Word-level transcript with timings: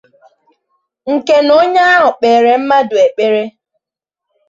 nke 1.13 1.35
na 1.45 1.51
onye 1.61 1.81
ahụ 1.93 2.09
kpeere 2.17 2.51
mmadụ 2.61 2.95
ekpere 3.05 3.43